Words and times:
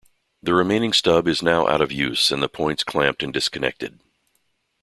The 0.41 0.55
remaining 0.55 0.93
stub 0.93 1.27
is 1.27 1.43
now 1.43 1.67
out 1.67 1.79
of 1.79 1.91
use 1.91 2.31
and 2.31 2.41
the 2.41 2.49
points 2.49 2.83
clamped 2.83 3.21
and 3.21 3.31
disconnected. 3.31 3.99